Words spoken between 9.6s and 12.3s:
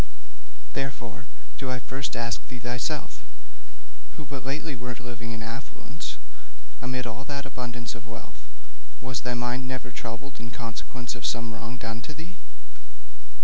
never troubled in consequence of some wrong done to